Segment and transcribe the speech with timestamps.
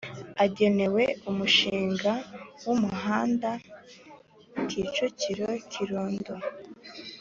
[0.45, 2.13] agenewe umushinga
[2.65, 3.49] w umuhanda
[4.67, 6.33] Kicukiro Kirundo